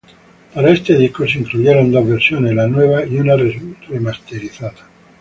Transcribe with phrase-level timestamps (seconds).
[0.55, 4.89] Para este disco, se incluyeron dos versiones: la nueva y una remasterizada.